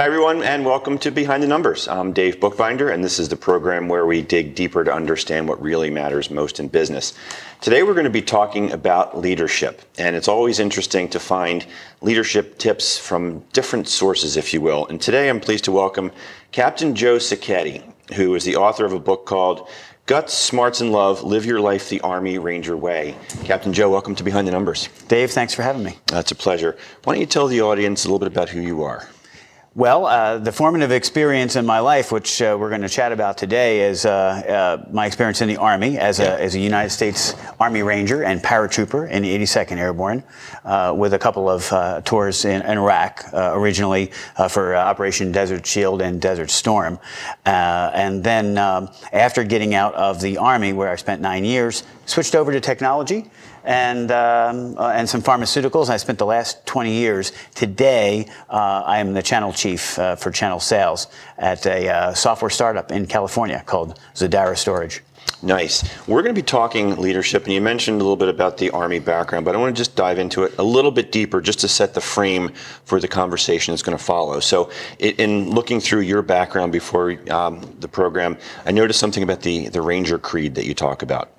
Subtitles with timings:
[0.00, 1.86] Hi, everyone, and welcome to Behind the Numbers.
[1.86, 5.60] I'm Dave Bookbinder, and this is the program where we dig deeper to understand what
[5.60, 7.12] really matters most in business.
[7.60, 11.66] Today, we're going to be talking about leadership, and it's always interesting to find
[12.00, 14.86] leadership tips from different sources, if you will.
[14.86, 16.12] And today, I'm pleased to welcome
[16.50, 17.82] Captain Joe Sacchetti,
[18.14, 19.68] who is the author of a book called
[20.06, 23.16] Guts, Smarts, and Love Live Your Life the Army Ranger Way.
[23.44, 24.88] Captain Joe, welcome to Behind the Numbers.
[25.08, 25.98] Dave, thanks for having me.
[26.06, 26.78] That's a pleasure.
[27.04, 29.06] Why don't you tell the audience a little bit about who you are?
[29.76, 33.38] Well, uh, the formative experience in my life, which uh, we're going to chat about
[33.38, 36.34] today, is uh, uh my experience in the Army as, yeah.
[36.34, 40.24] a, as a United States Army Ranger and paratrooper in the 82nd Airborne,
[40.64, 44.10] uh, with a couple of uh, tours in, in Iraq, originally
[44.48, 46.98] for Operation Desert Shield and Desert Storm.
[47.44, 52.34] and then um, after getting out of the Army, where I spent nine years, switched
[52.34, 53.30] over to technology
[53.64, 55.88] and, um, uh, and some pharmaceuticals.
[55.88, 57.32] I spent the last 20 years.
[57.54, 61.08] Today, uh, I am the channel chief uh, for channel sales
[61.38, 65.02] at a uh, software startup in California called Zadara Storage.
[65.42, 65.82] Nice.
[66.06, 68.98] We're going to be talking leadership, and you mentioned a little bit about the Army
[68.98, 71.68] background, but I want to just dive into it a little bit deeper just to
[71.68, 72.52] set the frame
[72.84, 74.40] for the conversation that's going to follow.
[74.40, 78.36] So, in looking through your background before um, the program,
[78.66, 81.30] I noticed something about the, the Ranger Creed that you talk about.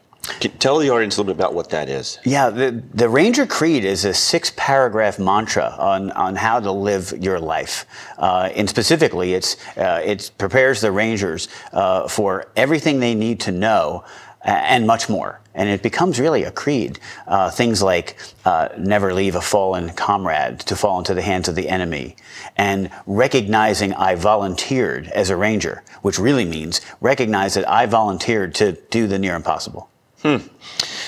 [0.60, 2.20] Tell the audience a little bit about what that is.
[2.24, 7.14] Yeah, the, the Ranger Creed is a six paragraph mantra on, on how to live
[7.20, 7.86] your life.
[8.18, 13.52] Uh, and specifically, it's, uh, it prepares the Rangers uh, for everything they need to
[13.52, 14.04] know
[14.44, 15.40] and much more.
[15.54, 17.00] And it becomes really a creed.
[17.28, 21.56] Uh, things like uh, never leave a fallen comrade to fall into the hands of
[21.56, 22.16] the enemy,
[22.58, 28.74] and recognizing I volunteered as a ranger, which really means recognize that I volunteered to
[28.90, 29.91] do the near impossible.
[30.24, 30.38] Hmm.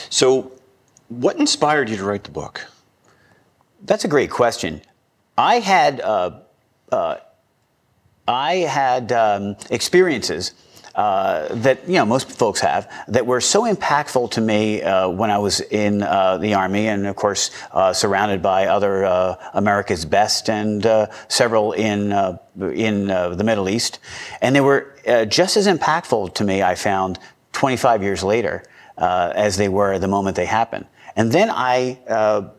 [0.09, 0.51] So,
[1.09, 2.65] what inspired you to write the book?
[3.83, 4.81] That's a great question.
[5.37, 6.39] I had uh,
[6.91, 7.17] uh,
[8.27, 10.53] I had um, experiences
[10.95, 15.31] uh, that you know most folks have that were so impactful to me uh, when
[15.31, 20.05] I was in uh, the army, and of course uh, surrounded by other uh, America's
[20.05, 22.11] best and uh, several in
[22.59, 23.99] in the Middle East,
[24.41, 24.93] and they were
[25.27, 26.61] just as impactful to me.
[26.61, 27.19] I found
[27.53, 28.63] 25 years later
[28.97, 30.85] uh, as they were the moment they happened.
[31.15, 32.49] And then I uh,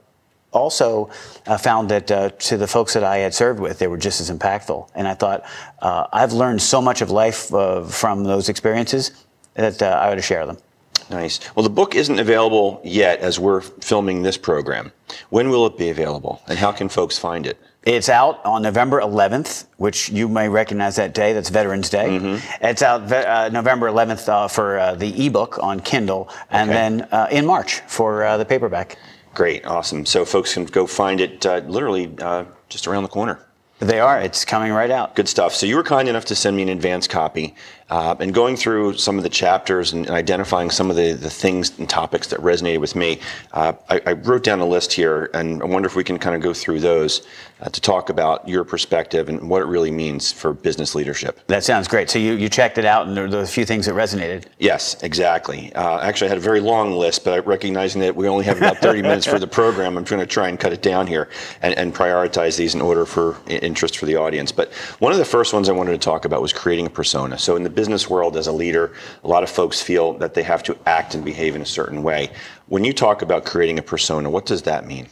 [0.53, 1.11] also
[1.47, 4.21] uh, found that uh, to the folks that I had served with, they were just
[4.21, 4.89] as impactful.
[4.95, 5.45] And I thought,
[5.81, 9.25] uh, I've learned so much of life uh, from those experiences
[9.55, 10.59] that I ought to share them.
[11.11, 11.41] Nice.
[11.55, 14.93] Well, the book isn't available yet as we're filming this program.
[15.31, 17.59] When will it be available, and how can folks find it?
[17.85, 21.35] It's out on November 11th, which you may recognize that day.
[21.35, 22.19] That's Veterans Day.
[22.19, 22.65] Mm-hmm.
[22.65, 26.79] It's out uh, November 11th uh, for uh, the ebook on Kindle, and okay.
[26.79, 28.97] then uh, in March for uh, the paperback.
[29.35, 30.07] Great, awesome.
[30.07, 32.07] So folks can go find it uh, literally
[32.71, 33.41] just around the corner.
[33.81, 34.21] They are.
[34.21, 35.15] It's coming right out.
[35.15, 35.55] Good stuff.
[35.55, 37.55] So you were kind enough to send me an advance copy.
[37.91, 41.79] Uh, and going through some of the chapters and, identifying some of the, the things
[41.79, 43.21] and topics that resonated with me,
[43.53, 46.35] uh, I, I, wrote down a list here, and I wonder if we can kind
[46.35, 47.27] of go through those
[47.61, 51.41] uh, to talk about your perspective and what it really means for business leadership.
[51.47, 52.09] That sounds great.
[52.09, 54.47] So you, you checked it out, and there were a few things that resonated.
[54.59, 55.73] Yes, exactly.
[55.75, 58.79] Uh, actually, I had a very long list, but recognizing that we only have about
[58.79, 61.29] 30 minutes for the program, I'm going to try and cut it down here
[61.61, 64.53] and, and prioritize these in order for interest for the audience.
[64.53, 67.39] But one of the first ones I wanted to talk about was creating a persona.
[67.39, 68.93] So in the business world as a leader,
[69.23, 72.03] a lot of folks feel that they have to act and behave in a certain
[72.03, 72.31] way.
[72.69, 75.09] When you talk about creating a persona, what does that mean?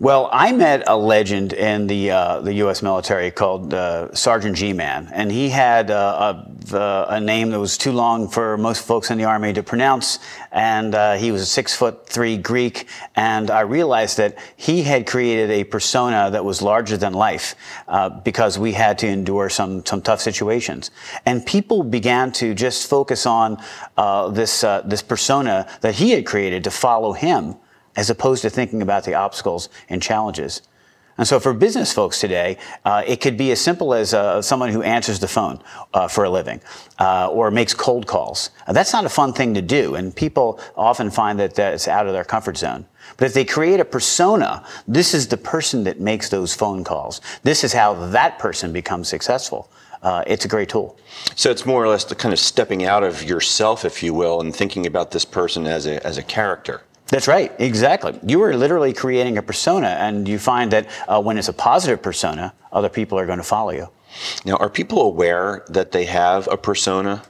[0.00, 2.82] Well, I met a legend in the uh, the U.S.
[2.82, 7.90] military called uh, Sergeant G-Man, and he had uh, a, a, name that was too
[7.90, 10.20] long for most folks in the army to pronounce,
[10.52, 12.86] and uh, he was a six foot three Greek,
[13.16, 17.56] and I realized that he had created a persona that was larger than life
[17.88, 20.92] uh, because we had to endure some some tough situations,
[21.26, 23.60] and people began to just focus on
[23.96, 27.56] uh, this this persona that he had created to follow him
[27.98, 30.62] as opposed to thinking about the obstacles and challenges.
[31.18, 34.70] And so for business folks today, uh, it could be as simple as uh, someone
[34.70, 35.60] who answers the phone
[35.92, 36.60] uh, for a living
[37.00, 38.50] uh, or makes cold calls.
[38.68, 42.12] that's not a fun thing to do, and people often find that that's out of
[42.12, 42.86] their comfort zone.
[43.16, 47.20] But if they create a persona, this is the person that makes those phone calls.
[47.42, 49.68] This is how that person becomes successful.
[50.02, 50.96] Uh, it's a great tool.
[51.34, 54.40] So it's more or less the kind of stepping out of yourself, if you will,
[54.40, 56.82] and thinking about this person as a, as a character.
[57.08, 58.18] That's right, exactly.
[58.26, 62.02] You are literally creating a persona, and you find that uh, when it's a positive
[62.02, 63.88] persona, other people are going to follow you.
[64.44, 67.22] Now, are people aware that they have a persona?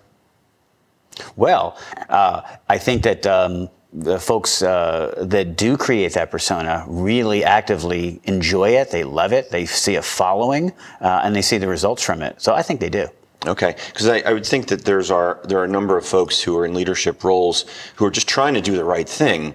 [1.37, 1.79] Well,
[2.09, 8.21] uh, I think that um, the folks uh, that do create that persona really actively
[8.25, 8.91] enjoy it.
[8.91, 9.51] They love it.
[9.51, 12.41] They see a following, uh, and they see the results from it.
[12.43, 13.09] So I think they do.
[13.47, 16.43] Okay, because I, I, would think that there's are there are a number of folks
[16.43, 19.55] who are in leadership roles who are just trying to do the right thing,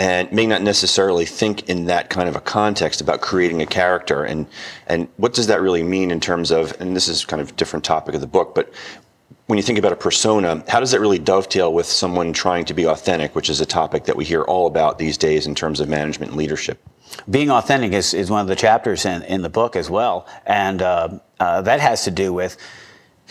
[0.00, 4.24] and may not necessarily think in that kind of a context about creating a character
[4.24, 4.48] and
[4.88, 7.52] and what does that really mean in terms of and this is kind of a
[7.52, 8.74] different topic of the book, but
[9.46, 12.74] when you think about a persona, how does that really dovetail with someone trying to
[12.74, 15.80] be authentic, which is a topic that we hear all about these days in terms
[15.80, 16.80] of management and leadership?
[17.28, 20.82] Being authentic is, is one of the chapters in, in the book as well, and
[20.82, 22.56] uh, uh, that has to do with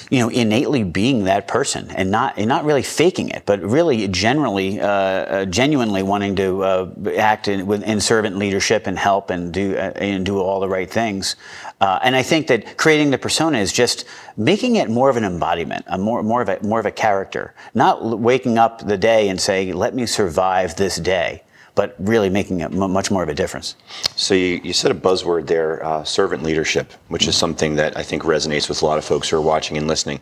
[0.09, 4.07] you know, innately being that person and not and not really faking it, but really
[4.07, 9.53] generally, uh, uh, genuinely wanting to uh, act in, in, servant leadership and help and
[9.53, 11.35] do uh, and do all the right things.
[11.81, 14.05] Uh, and I think that creating the persona is just
[14.35, 17.53] making it more of an embodiment, a more more of a more of a character,
[17.73, 21.43] not waking up the day and saying, "Let me survive this day."
[21.79, 23.77] But really making a much more of a difference.
[24.17, 28.03] So you, you said a buzzword there, uh, servant leadership, which is something that I
[28.03, 30.19] think resonates with a lot of folks who are watching and listening.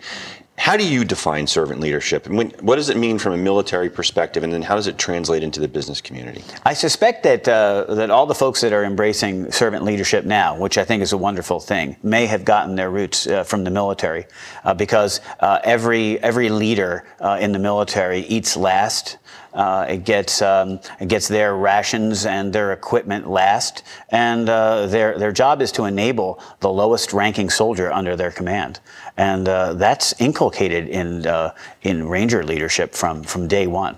[0.59, 2.27] How do you define servant leadership?
[2.27, 4.99] And when, what does it mean from a military perspective, and then how does it
[4.99, 6.43] translate into the business community?
[6.63, 10.77] I suspect that uh, that all the folks that are embracing servant leadership now, which
[10.77, 14.25] I think is a wonderful thing, may have gotten their roots uh, from the military,
[14.63, 19.17] uh, because uh, every every leader uh, in the military eats last.
[19.57, 25.17] Uh, it gets um, it gets their rations and their equipment last, and uh, their
[25.17, 28.79] their job is to enable the lowest ranking soldier under their command,
[29.17, 33.97] and uh, that's inculcated in uh, in Ranger leadership from from day one.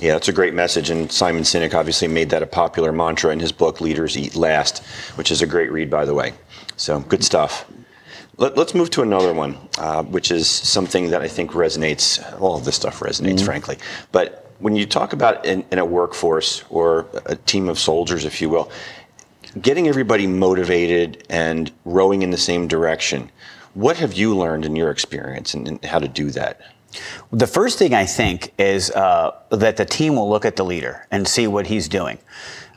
[0.00, 3.40] Yeah, that's a great message, and Simon Sinek obviously made that a popular mantra in
[3.40, 4.82] his book "Leaders Eat Last,"
[5.16, 6.32] which is a great read, by the way.
[6.78, 7.66] So good stuff.
[8.38, 12.18] Let, us move to another one, uh, which is something that I think resonates.
[12.40, 13.44] All of this stuff resonates, mm-hmm.
[13.44, 13.78] frankly,
[14.12, 18.40] but when you talk about in, in, a workforce or a team of soldiers, if
[18.40, 18.70] you will,
[19.60, 23.30] getting everybody motivated and rowing in the same direction,
[23.74, 26.60] what have you learned in your experience and, how to do that?
[27.32, 31.06] The first thing I think is uh, that the team will look at the leader
[31.10, 32.18] and see what he's doing.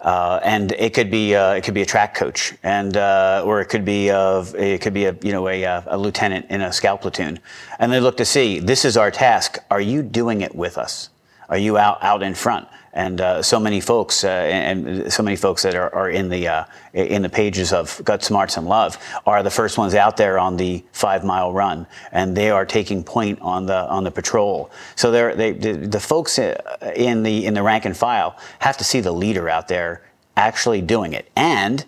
[0.02, 3.62] Uh, and it could be uh, it could be a track coach, and uh, or
[3.62, 6.72] it could be a, it could be a you know a, a, lieutenant in a
[6.72, 7.40] scout platoon,
[7.80, 9.58] and they look to see this is our task.
[9.72, 11.10] Are you doing it with us?
[11.50, 12.68] Are you out out in front?
[12.94, 16.48] And uh, so many folks, uh, and so many folks that are, are in the
[16.48, 20.40] uh, in the pages of Gut Smarts and Love are the first ones out there
[20.40, 24.72] on the five mile run, and they are taking point on the on the patrol.
[24.96, 26.60] So they the, the folks uh,
[26.96, 30.04] in the in the rank and file have to see the leader out there
[30.36, 31.86] actually doing it, and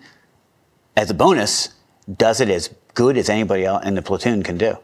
[0.96, 1.70] as a bonus,
[2.16, 4.76] does it as good as anybody else in the platoon can do.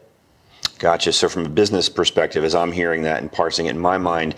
[0.79, 1.11] Gotcha.
[1.11, 4.35] So, from a business perspective, as I'm hearing that and parsing it in my mind,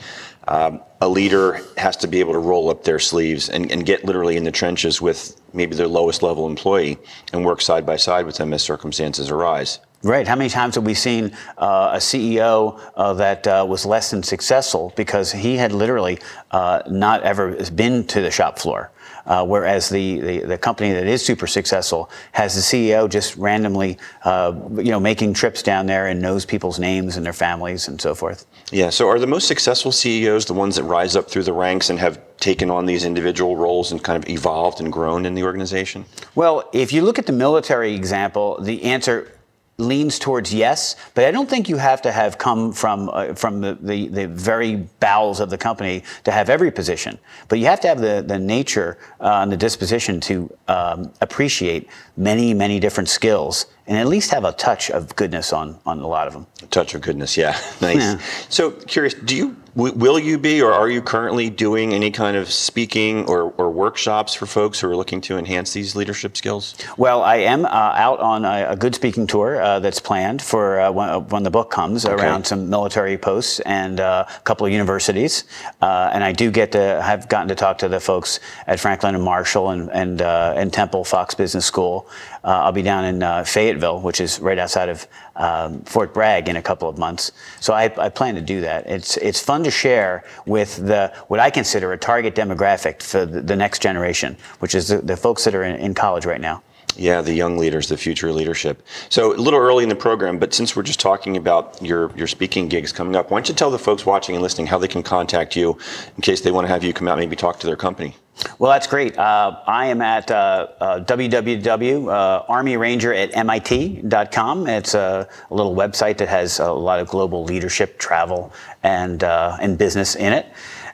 [0.50, 4.36] um, a leader has to be able to roll up their sleeves and, get literally
[4.36, 6.98] in the trenches with maybe their lowest level employee
[7.32, 9.80] and work side by side with them as circumstances arise.
[10.02, 10.28] Right.
[10.28, 14.24] How many times have we seen uh, a CEO uh, that uh, was less than
[14.24, 16.20] successful because he had literally
[16.52, 18.92] uh, not ever been to the shop floor?
[19.30, 23.96] Uh, whereas the, the, the, company that is super successful has the CEO just randomly,
[24.24, 28.02] uh, you know, making trips down there and knows people's names and their families and
[28.02, 28.48] so forth.
[28.72, 28.90] Yeah.
[28.90, 32.00] So are the most successful CEOs the ones that rise up through the ranks and
[32.00, 36.06] have taken on these individual roles and kind of evolved and grown in the organization?
[36.34, 39.32] Well, if you look at the military example, the answer
[39.80, 43.62] leans towards yes, but I don't think you have to have come from uh, from
[43.62, 47.18] the, the, the, very bowels of the company to have every position.
[47.48, 51.90] But you have to have the, the nature uh, and the disposition to um, appreciate
[52.18, 56.08] many, many different skills and at least have a touch of goodness on, on a
[56.08, 56.46] lot of them.
[56.62, 57.60] A touch of goodness, yeah.
[57.82, 57.96] nice.
[57.98, 58.20] Yeah.
[58.48, 62.52] So, curious, do you will you be or are you currently doing any kind of
[62.52, 66.76] speaking or, or workshops for folks who are looking to enhance these leadership skills?
[66.98, 70.80] Well, I am uh, out on a, a, good speaking tour uh, that's planned for
[70.80, 72.22] uh, when, uh, when, the book comes okay.
[72.22, 75.46] around some military posts and uh, a couple of universities.
[75.82, 79.16] Uh, and I do get to have gotten to talk to the folks at Franklin
[79.16, 82.08] and Marshall and and, and Temple Fox Business School.
[82.44, 86.62] I'll be down in Fayetteville, which is right outside of um, Fort Bragg, in a
[86.62, 87.32] couple of months.
[87.60, 88.88] So I, I plan to do that.
[88.88, 93.42] It's it's fun to share with the what I consider a target demographic for the,
[93.42, 96.62] the next generation, which is the, the folks that are in, in college right now.
[96.96, 98.86] Yeah, the young leaders, the future leadership.
[99.10, 102.28] So a little early in the program, but since we're just talking about your your
[102.28, 104.88] speaking gigs coming up, why don't you tell the folks watching and listening how they
[104.88, 105.78] can contact you
[106.16, 108.16] in case they want to have you come out, maybe talk to their company.
[108.58, 109.18] Well, that's great.
[109.18, 114.68] Uh, I am at uh, uh, www.armyranger at mit.com.
[114.68, 118.54] It's a, a, little website that has a lot of global leadership, travel,
[118.84, 120.46] and, uh, and business in it.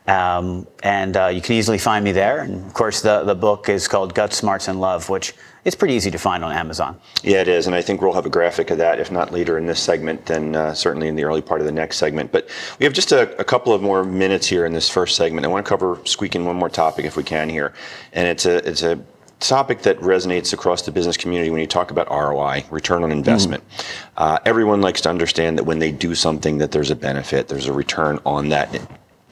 [0.08, 2.42] Um, and uh, you can easily find me there.
[2.42, 5.34] And of course, the, the book is called Guts, Smarts, and Love, which
[5.64, 7.00] is pretty easy to find on Amazon.
[7.24, 7.66] Yeah, it is.
[7.66, 10.28] And I think we'll have a graphic of that, if not later in this segment,
[10.28, 12.32] then uh, certainly in the early part of the next segment.
[12.32, 15.44] But we have just a, a, couple of more minutes here in this first segment.
[15.44, 17.74] I want to cover, squeak in one more topic if we can here.
[18.14, 19.04] And it's a, it's a
[19.40, 23.64] topic that resonates across the business community when you talk about ROI, return on investment.
[23.70, 23.86] Mm.
[24.18, 27.68] Uh, everyone likes to understand that when they do something that there's a benefit, there's
[27.68, 28.72] a return on that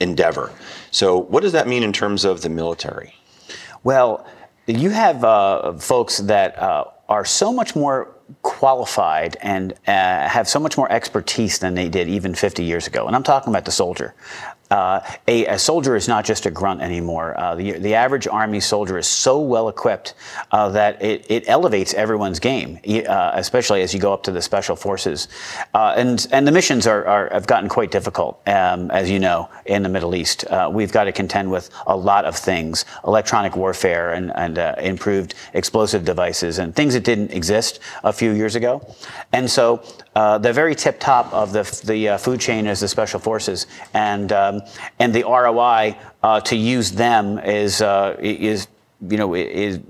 [0.00, 0.52] endeavor.
[0.90, 3.14] So, what does that mean in terms of the military?
[3.82, 4.26] Well,
[4.66, 10.58] you have uh, folks that uh, are so much more qualified and uh, have so
[10.58, 13.06] much more expertise than they did even 50 years ago.
[13.06, 14.14] And I'm talking about the soldier.
[14.70, 17.38] Uh, a, a, soldier is not just a grunt anymore.
[17.38, 20.14] Uh, the, the average Army soldier is so well equipped
[20.52, 24.40] uh, that it, it, elevates everyone's game, uh, especially as you go up to the
[24.40, 25.28] special forces.
[25.74, 29.50] Uh, and, and the missions are, are, have gotten quite difficult, um, as you know,
[29.66, 30.46] in the Middle East.
[30.46, 35.34] Uh, we've got to contend with a lot of things electronic warfare and, and improved
[35.52, 38.94] explosive devices and things that didn't exist a few years ago.
[39.32, 39.82] And so
[40.14, 43.66] the very tip top of the, the food chain is the special forces.
[43.92, 44.68] And um, um,
[44.98, 48.68] and the ROI uh, to use them is uh, is
[49.08, 49.80] you know is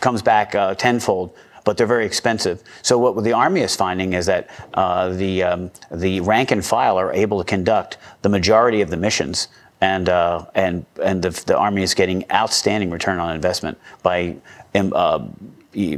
[0.00, 1.34] comes back uh, tenfold
[1.66, 2.62] but they're very expensive.
[2.82, 6.96] So what the Army is finding is that uh, the um, the rank and file
[6.96, 9.48] are able to conduct the majority of the missions,
[9.80, 14.36] and uh, and and the, the Army is getting outstanding return on investment by
[14.76, 15.18] uh,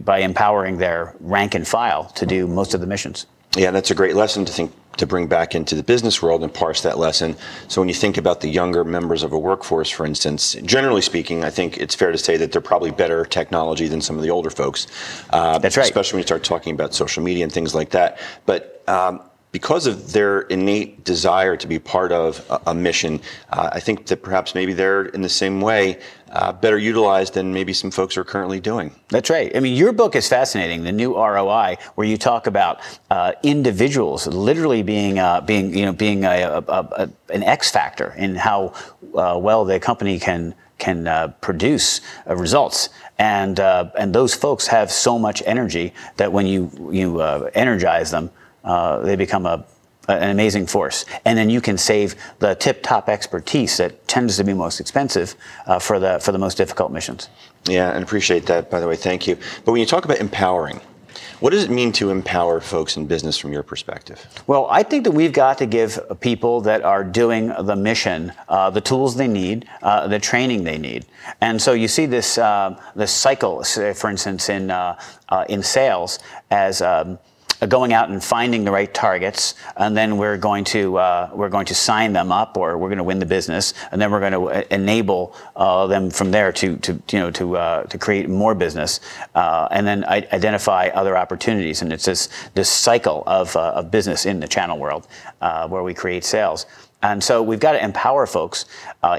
[0.00, 3.26] by empowering their rank and file to do most of the missions.
[3.54, 6.52] Yeah, that's a great lesson to think to bring back into the business world and
[6.52, 7.36] parse that lesson.
[7.68, 11.44] So when you think about the younger members of a workforce, for instance, generally speaking,
[11.44, 14.30] I think it's fair to say that they're probably better technology than some of the
[14.30, 14.86] older folks.
[15.30, 15.84] Uh, That's right.
[15.84, 18.18] Especially when you start talking about social media and things like that.
[18.46, 19.20] But um,
[19.52, 24.06] because of their innate desire to be part of a, a mission, uh, I think
[24.06, 26.00] that perhaps maybe they're in the same way
[26.32, 28.94] uh, better utilized than maybe some folks are currently doing.
[29.08, 29.54] That's right.
[29.56, 34.26] I mean, your book is fascinating, the new ROI, where you talk about uh, individuals
[34.26, 38.74] literally being uh, being you know being a, a, a, an X factor in how
[39.14, 42.90] uh, well the company can can uh, produce uh, results.
[43.18, 47.20] And and those folks have so much energy that when you you
[47.54, 48.30] energize them,
[48.64, 49.64] they become a
[50.08, 51.04] an amazing force.
[51.24, 55.34] And then you can save the tip top expertise that tends to be most expensive
[55.66, 57.28] uh, for, the, for the most difficult missions.
[57.68, 58.96] Yeah, and appreciate that, by the way.
[58.96, 59.36] Thank you.
[59.64, 60.80] But when you talk about empowering,
[61.40, 64.26] what does it mean to empower folks in business from your perspective?
[64.46, 68.70] Well, I think that we've got to give people that are doing the mission uh,
[68.70, 71.06] the tools they need, uh, the training they need.
[71.40, 74.98] And so you see this, uh, this cycle, for instance, in, uh,
[75.28, 76.18] uh, in sales
[76.50, 77.16] as um, uh,
[77.66, 81.66] going out and finding the right targets, and then we're going to uh, we're going
[81.66, 84.32] to sign them up, or we're going to win the business, and then we're going
[84.32, 88.28] to uh, enable uh, them from there to to you know to uh, to create
[88.28, 89.00] more business,
[89.34, 94.38] uh, and then identify other opportunities, and it's this this cycle of of business in
[94.40, 95.06] the channel world
[95.40, 96.66] where we create sales,
[97.02, 98.66] and so we've got to empower folks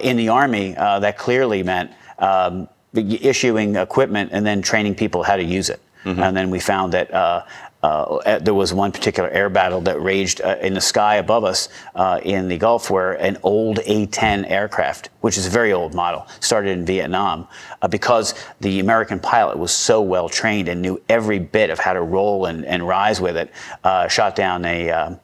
[0.01, 0.73] in the army.
[0.73, 1.91] that clearly meant.
[2.19, 5.79] Um, issuing equipment and then training people how to use it.
[6.05, 6.21] Mm-hmm.
[6.21, 7.43] And then we found that uh,
[7.81, 11.69] uh, there was one particular air battle that raged uh, in the sky above us
[11.95, 16.27] uh, in the Gulf where an old A-10 aircraft, which is a very old model,
[16.41, 17.47] started in Vietnam
[17.81, 21.93] uh, because the American pilot was so well trained and knew every bit of how
[21.93, 23.51] to roll and, and rise with it,
[23.85, 25.15] uh, shot down a, uh,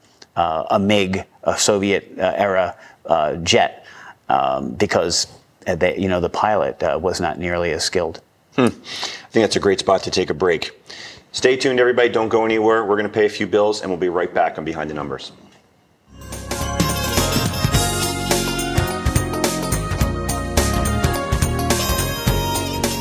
[0.71, 2.77] a MiG, a Soviet era
[3.43, 3.85] jet,
[4.29, 5.27] um, because
[5.65, 8.21] they, you know, the pilot was not nearly as skilled.
[8.55, 8.67] Hmm.
[8.67, 10.71] I think that's a great spot to take a break.
[11.36, 12.08] Stay tuned, everybody.
[12.08, 12.86] Don't go anywhere.
[12.86, 14.94] We're going to pay a few bills, and we'll be right back on Behind the
[14.94, 15.34] Numbers.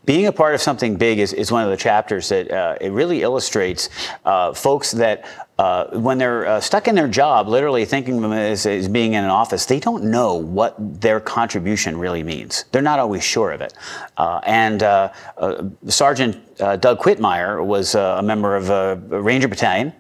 [0.05, 2.91] being a part of something big is, is one of the chapters that uh, it
[2.91, 3.89] really illustrates
[4.25, 5.25] uh, folks that
[5.59, 9.13] uh, when they're uh, stuck in their job, literally thinking of them as, as, being
[9.13, 12.65] in an office, they don't know what their contribution really means.
[12.73, 13.75] They're not always sure of it.
[14.17, 15.13] Uh, and uh,
[15.87, 19.93] Sergeant Doug Quitmeyer was a member of a Ranger Battalion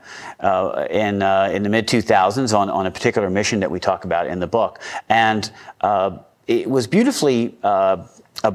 [0.90, 4.40] in, in the mid 2000s on, on a particular mission that we talk about in
[4.40, 4.80] the book.
[5.10, 5.50] And
[6.50, 8.06] it was beautifully uh,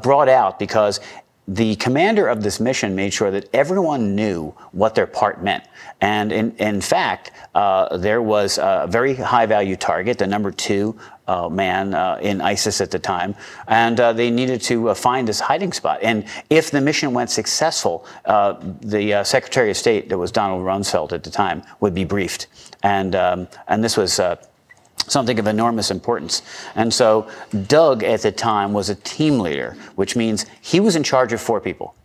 [0.01, 1.00] brought out because
[1.48, 5.63] the commander of this mission made sure that everyone knew what their part meant.
[6.01, 10.98] And in, in fact, uh, there was a very high value target, the number two
[11.27, 13.36] uh, man uh, in ISIS at the time,
[13.68, 16.00] and uh, they needed to uh, find this hiding spot.
[16.01, 21.13] And if the mission went successful, uh, the Secretary of State, that was Donald Rumsfeld
[21.13, 22.48] at the time, would be briefed.
[22.84, 24.20] And, um, and this was
[25.07, 26.41] something of enormous importance.
[26.75, 27.29] And so
[27.67, 31.41] Doug at the time was a team leader, which means he was in charge of
[31.41, 31.95] four people.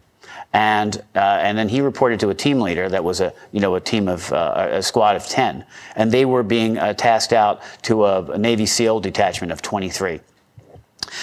[0.53, 3.77] And, uh, and then he reported to a team leader that was a, you know,
[3.77, 5.65] a team of, uh, a squad of 10.
[5.95, 10.21] And they were being uh, tasked out to a, a Navy SEAL detachment of 23.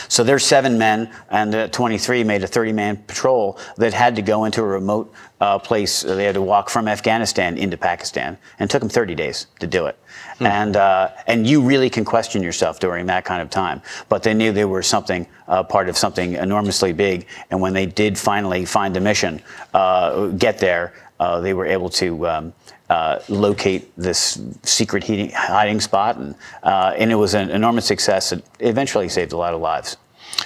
[0.10, 4.22] So there's seven men, and uh, 23 made a 30 man patrol that had to
[4.22, 6.02] go into a remote uh, place.
[6.02, 9.86] They had to walk from Afghanistan into Pakistan, and took them 30 days to do
[9.86, 9.98] it.
[10.40, 10.46] Hmm.
[10.46, 13.82] And, uh, and you really can question yourself during that kind of time.
[14.10, 17.28] But they knew they were something, uh, part of something enormously big.
[17.50, 19.42] And when they did finally find the mission,
[19.74, 22.28] uh, get there, uh, they were able to.
[22.28, 22.54] Um,
[22.90, 28.32] uh, locate this secret heating, hiding spot, and, uh, and it was an enormous success.
[28.32, 29.98] It eventually saved a lot of lives.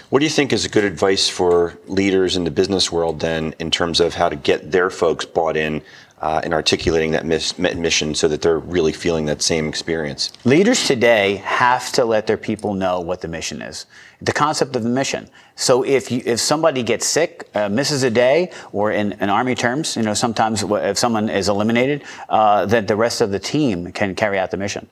[0.09, 3.69] What do you think is good advice for leaders in the business world then, in
[3.69, 5.81] terms of how to get their folks bought in
[6.21, 10.31] uh, in articulating that miss- mission so that they're really feeling that same experience?
[10.45, 13.87] Leaders today have to let their people know what the mission is,
[14.21, 15.27] the concept of the mission.
[15.55, 19.55] So if you, if somebody gets sick, uh, misses a day, or in, in, Army
[19.55, 23.91] terms, you know, sometimes if someone is eliminated, uh, that the rest of the team
[23.91, 24.87] can carry out the mission.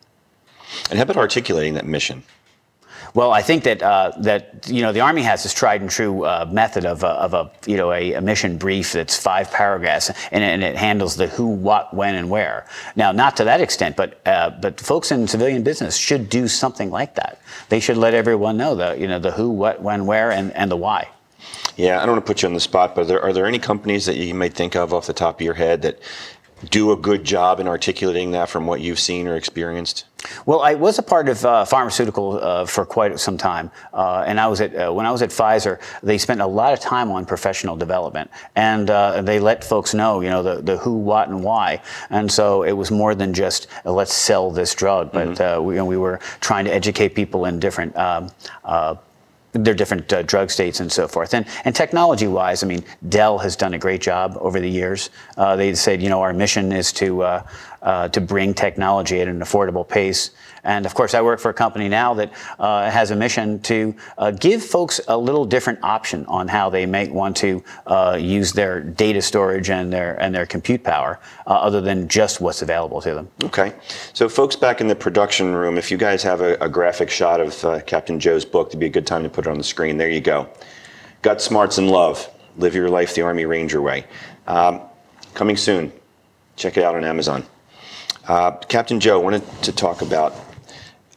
[0.90, 2.24] And how about articulating that mission?
[3.14, 6.26] Well, I think that uh, that you know the Army has this tried and true
[6.26, 10.12] uh, method of a, of a you know a, a, mission brief that's five paragraphs
[10.32, 12.68] and, and, it handles the who, what, when, and where.
[12.96, 16.92] Now, not to that extent, but uh, but folks in civilian business should do something
[16.92, 17.42] like that.
[17.70, 20.70] They should let everyone know the you know the who, what, when, where, and, and
[20.70, 21.08] the why.
[21.78, 23.46] Yeah, I don't want to put you on the spot, but are there, are there
[23.46, 26.00] any companies that you might think of off the top of your head that
[26.70, 30.06] do a good job in articulating that from what you've seen or experienced?
[30.46, 34.40] Well, I was a part of uh, pharmaceutical uh, for quite some time, uh, and
[34.40, 35.80] I was at uh, when I was at Pfizer.
[36.04, 40.20] They spent a lot of time on professional development, and uh, they let folks know,
[40.20, 41.82] you know, the, the who, what, and why.
[42.10, 45.64] And so it was more than just uh, let's sell this drug, but mm-hmm.
[45.64, 48.30] we, you know, we, were trying to educate people in different um,
[49.54, 51.34] their different uh, drug states and so forth.
[51.34, 55.10] And, and technology wise, I mean, Dell has done a great job over the years.
[55.38, 57.48] Uh, they said, you know, our mission is to, uh,
[57.82, 60.32] uh to bring technology at an affordable pace
[60.70, 63.96] and of course, I work for a company now that uh, has a mission to
[64.20, 68.54] uh, give folks a little different option on how they may want to uh, use
[68.54, 73.02] their data storage and their and their compute power, uh, other than just what's available
[73.02, 73.28] to them.
[73.46, 73.74] Okay,
[74.14, 77.42] so folks back in the production room, if you guys have a, a graphic shot
[77.42, 79.64] of uh, Captain Joe's book, to be a good time to put it on the
[79.64, 79.98] screen.
[79.98, 80.48] There you go.
[81.24, 82.30] Gut Smarts and Love.
[82.58, 84.06] Live your life the Army Ranger way.
[84.46, 84.82] Um,
[85.34, 85.92] coming soon.
[86.58, 87.44] Check it out on Amazon.
[88.28, 90.49] Uh, Captain Joe wanted to talk about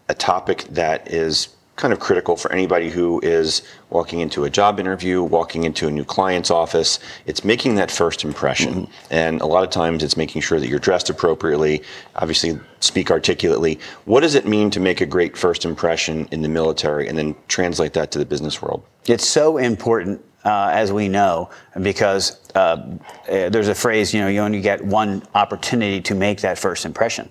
[0.09, 4.79] a topic that is kind of critical for anybody who is walking into a job
[4.79, 6.99] interview, walking into a new client's office.
[7.25, 8.75] It's making that first impression.
[8.75, 8.93] Mm-hmm.
[9.11, 11.83] And a lot of times it's making sure that you're dressed appropriately,
[12.17, 13.81] obviously speak articulately.
[14.05, 17.35] What does it mean to make a great first impression in the military and then
[17.49, 18.85] translate that to the business world?
[19.07, 21.49] It's so important uh, as we know,
[21.83, 22.85] because uh,
[23.27, 27.31] there's a phrase, you know, you only get one opportunity to make that first impression.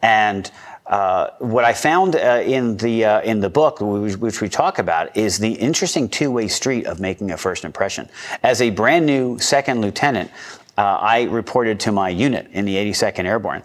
[0.00, 0.50] And
[0.86, 5.16] uh, what I found uh, in the uh, in the book, which, we talk about,
[5.16, 8.08] is the interesting two-way street of making a first impression.
[8.42, 10.30] As a brand new second lieutenant,
[10.76, 13.62] uh, I reported to my unit in the 82nd Airborne,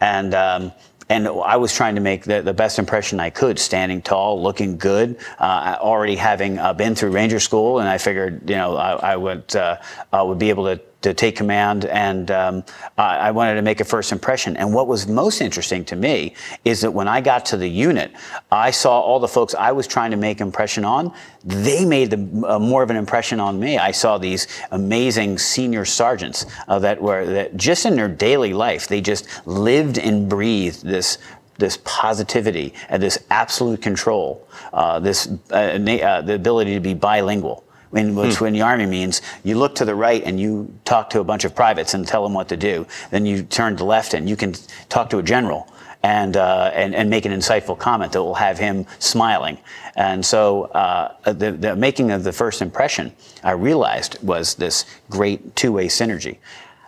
[0.00, 0.72] and um,
[1.08, 4.76] and I was trying to make the, the best impression I could, standing tall, looking
[4.76, 9.12] good, uh, already having uh, been through Ranger School, and I figured, you know, I,
[9.12, 9.78] I would uh,
[10.12, 12.64] would be able to to take command, and um,
[12.96, 14.56] I wanted to make a first impression.
[14.56, 16.34] And what was most interesting to me
[16.64, 18.10] is that when I got to the unit,
[18.50, 21.14] I saw all the folks I was trying to make impression on.
[21.44, 23.78] They made the, uh, more of an impression on me.
[23.78, 28.88] I saw these amazing senior sergeants uh, that were that just in their daily life
[28.88, 31.18] they just lived and breathed this
[31.58, 37.64] this positivity and this absolute control, uh, this uh, uh, the ability to be bilingual
[37.90, 38.44] when, which hmm.
[38.44, 41.44] when the army means you look to the right and you talk to a bunch
[41.44, 42.86] of privates and tell them what to do.
[43.10, 44.54] Then you turn to the left and you can
[44.88, 45.72] talk to a general
[46.02, 49.58] and, uh, and, and make an insightful comment that will have him smiling.
[49.96, 55.56] And so uh, the, the making of the first impression, I realized was this great
[55.56, 56.38] two-way synergy.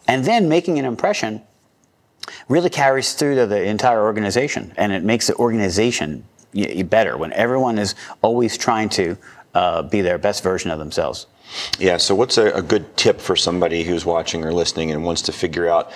[0.06, 1.42] And then making an impression
[2.48, 6.24] really carries through to the entire organization and it makes the organization
[6.86, 9.16] better when everyone is always trying to
[9.54, 11.26] uh, be their best version of themselves.
[11.78, 15.22] Yeah, so what's a, a, good tip for somebody who's watching or listening and wants
[15.22, 15.90] to figure out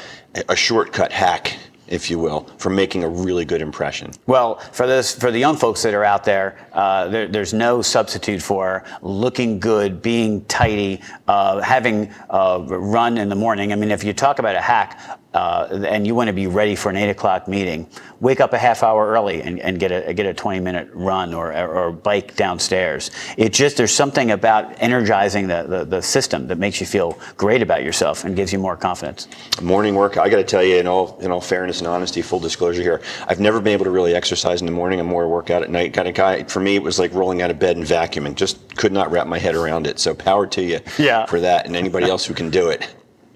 [0.49, 4.11] a shortcut hack, if you will, for making a really good impression?
[4.27, 7.83] Well, for this, for the young folks that are out there, uh, there there's no
[7.83, 13.73] substitute for looking good, being tidy, uh, having uh, run in the morning.
[13.73, 16.77] I mean, if you talk about a hack, uh, and you want to be ready
[16.77, 17.89] for an eight o'clock meeting,
[18.21, 21.35] wake up a half hour early and, and get a get a 20 minute run
[21.35, 23.11] or, or bike downstairs.
[23.37, 27.63] It just there's something about energizing the, the, the, system that makes you feel great
[27.63, 29.27] about yourself and gives you more confidence.
[29.61, 32.39] Morning work, I got to tell you, in all in all fairness and honesty, full
[32.39, 35.01] disclosure here, I've never been able to really exercise in the morning.
[35.01, 36.45] I'm more a workout at night kind of guy.
[36.45, 38.37] For me, it was like rolling out of bed and vacuuming.
[38.37, 39.99] Just could not wrap my head around it.
[39.99, 41.27] So power to you yeah.
[41.27, 42.95] for that, and anybody else who can do it.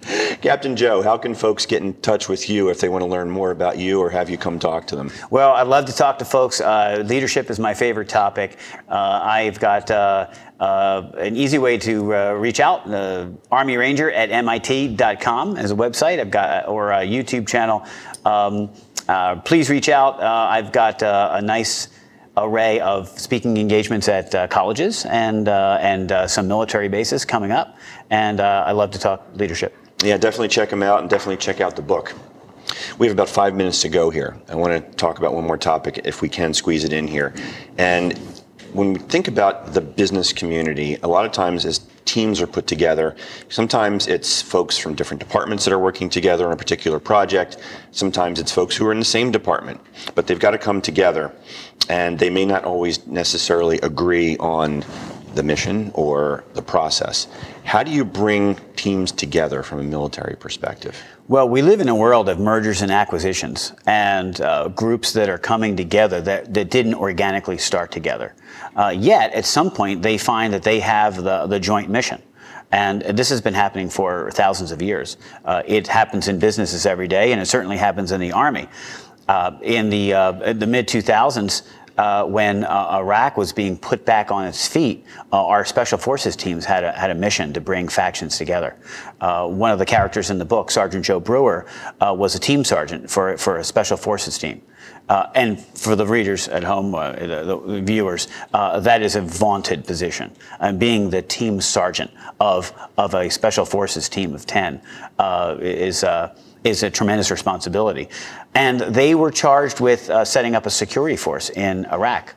[0.40, 3.28] Captain Joe, how can folks get in touch with you if they want to learn
[3.28, 5.10] more about you or have you come talk to them?
[5.30, 6.60] Well, I'd love to talk to folks.
[6.60, 8.56] Uh, leadership is my favorite topic.
[8.88, 14.10] Uh, I've got uh, uh an easy way to uh, reach out, the Army Ranger
[14.10, 16.20] at MIT.com as a website.
[16.20, 17.84] I've got or a YouTube channel.
[18.24, 18.70] Um,
[19.08, 20.20] uh, please reach out.
[20.22, 21.88] I've got a nice
[22.36, 27.50] array of speaking engagements at uh, colleges and uh, and uh, some military bases coming
[27.50, 27.76] up,
[28.10, 31.76] and I love to talk leadership yeah, definitely check them out and definitely check out
[31.76, 32.14] the book.
[32.98, 34.36] We have about five minutes to go here.
[34.48, 37.34] I want to talk about one more topic if we can squeeze it in here.
[37.78, 38.18] And
[38.72, 42.66] when we think about the business community, a lot of times as teams are put
[42.66, 43.16] together,
[43.48, 47.58] sometimes it's folks from different departments that are working together on a particular project.
[47.90, 49.80] Sometimes it's folks who are in the same department,
[50.14, 51.34] but they've got to come together
[51.88, 54.84] and they may not always necessarily agree on
[55.38, 57.28] the mission or the process.
[57.62, 61.00] How do you bring teams together from a military perspective?
[61.28, 65.38] Well, we live in a world of mergers and acquisitions and uh, groups that are
[65.38, 68.34] coming together that, that didn't organically start together.
[68.74, 72.20] Uh, yet, at some point, they find that they have the, the joint mission.
[72.72, 75.18] And this has been happening for thousands of years.
[75.44, 78.68] Uh, it happens in businesses every day, and it certainly happens in the Army.
[79.28, 81.62] Uh, in the, uh, the mid 2000s,
[81.98, 86.36] uh, when uh, Iraq was being put back on its feet, uh, our special forces
[86.36, 88.76] teams had a, had a mission to bring factions together.
[89.20, 91.66] Uh, one of the characters in the book, Sergeant Joe Brewer,
[92.00, 94.62] uh, was a team sergeant for, for a special forces team.
[95.08, 100.30] Uh, and for the readers at home, the, the, viewers, that is a vaunted position.
[100.60, 104.80] And being the team sergeant of, of a special forces team of 10
[105.60, 106.04] is
[106.64, 108.08] is a tremendous responsibility.
[108.54, 112.34] And they were charged with uh, setting up a security force in Iraq.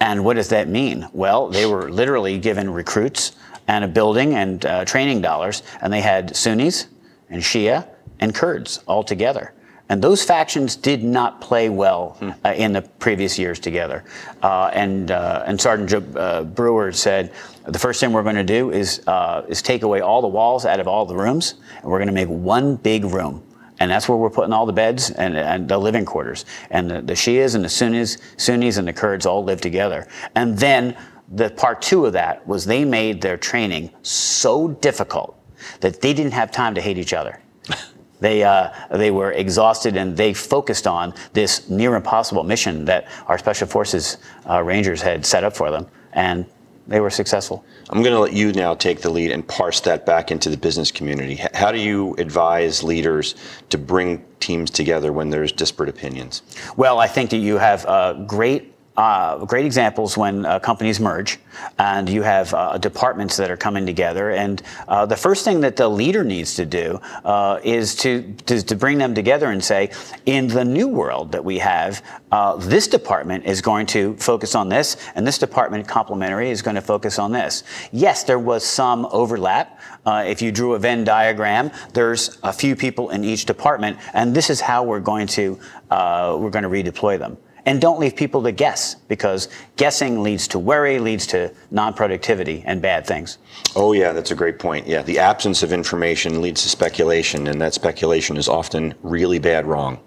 [0.00, 1.08] And what does that mean?
[1.12, 3.32] Well, they were literally given recruits
[3.68, 6.86] and a building and uh, training dollars, and they had Sunnis
[7.28, 7.86] and Shia
[8.18, 9.52] and Kurds all together.
[9.90, 12.30] And those factions did not play well hmm.
[12.44, 14.04] uh, in the previous years together.
[14.40, 17.32] Uh, and, uh, and Sergeant uh, Brewer said,
[17.66, 20.64] the first thing we're going to do is, uh, is take away all the walls
[20.64, 23.42] out of all the rooms, and we're going to make one big room.
[23.80, 26.44] And that's where we're putting all the beds and, and the living quarters.
[26.70, 30.06] And the, the Shias and the Sunnis, Sunnis and the Kurds all live together.
[30.36, 30.96] And then
[31.32, 35.36] the part two of that was they made their training so difficult
[35.80, 37.40] that they didn't have time to hate each other.
[38.20, 43.38] They, uh, they were exhausted and they focused on this near impossible mission that our
[43.38, 45.86] Special Forces uh, Rangers had set up for them.
[46.12, 46.46] And
[46.86, 47.64] they were successful.
[47.90, 50.56] I'm going to let you now take the lead and parse that back into the
[50.56, 51.36] business community.
[51.54, 53.36] How do you advise leaders
[53.68, 56.42] to bring teams together when there's disparate opinions?
[56.76, 61.38] Well, I think that you have uh, great uh, great examples when uh, companies merge
[61.78, 64.32] and you have uh, departments that are coming together.
[64.32, 68.62] And uh, the first thing that the leader needs to do uh, is to, to,
[68.62, 69.90] to, bring them together and say,
[70.26, 74.68] in the new world that we have, uh, this department is going to focus on
[74.68, 77.64] this, and this department, complementary, is going to focus on this.
[77.92, 79.80] Yes, there was some overlap.
[80.06, 84.50] if you drew a Venn diagram, there's a few people in each department, and this
[84.50, 85.58] is how we're going to
[85.90, 87.38] we're going to redeploy them.
[87.66, 92.62] And don't leave people to guess because guessing leads to worry, leads to non productivity
[92.66, 93.38] and bad things.
[93.76, 94.86] Oh, yeah, that's a great point.
[94.86, 99.66] Yeah, the absence of information leads to speculation, and that speculation is often really bad
[99.66, 99.98] wrong.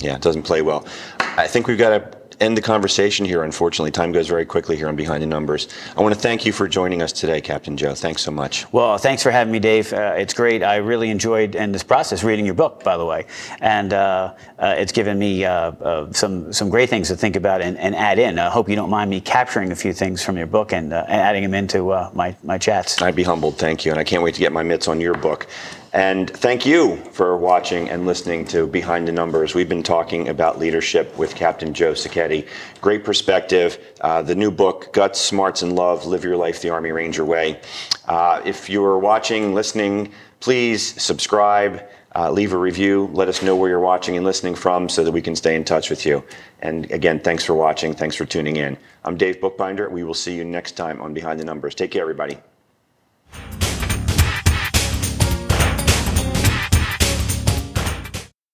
[0.00, 0.86] Yeah, it doesn't play well.
[1.20, 3.42] I think we've got to end the conversation here.
[3.42, 5.68] Unfortunately, time goes very quickly here on Behind the Numbers.
[5.96, 7.94] I want to thank you for joining us today, Captain Joe.
[7.94, 8.70] Thanks so much.
[8.72, 9.92] Well, thanks for having me, Dave.
[9.92, 10.62] Uh, it's great.
[10.62, 13.26] I really enjoyed in this process reading your book, by the way,
[13.60, 17.60] and uh, uh, it's given me uh, uh, some some great things to think about
[17.60, 18.38] and, and add in.
[18.38, 21.04] I hope you don't mind me capturing a few things from your book and, uh,
[21.08, 23.00] and adding them into my my chats.
[23.02, 23.58] I'd be humbled.
[23.58, 25.46] Thank you, and I can't wait to get my mitts on your book.
[25.94, 29.54] And thank you for watching and listening to Behind the Numbers.
[29.54, 32.48] We've been talking about leadership with Captain Joe Sacchetti.
[32.80, 33.78] Great perspective.
[34.00, 37.60] Uh, the new book, Guts, Smarts, and Love Live Your Life the Army Ranger Way.
[38.08, 41.88] Uh, if you're watching, listening, please subscribe.
[42.16, 43.08] Uh, leave a review.
[43.12, 45.62] Let us know where you're watching and listening from so that we can stay in
[45.62, 46.24] touch with you.
[46.58, 47.94] And again, thanks for watching.
[47.94, 48.76] Thanks for tuning in.
[49.04, 49.88] I'm Dave Bookbinder.
[49.90, 51.76] We will see you next time on Behind the Numbers.
[51.76, 52.38] Take care, everybody.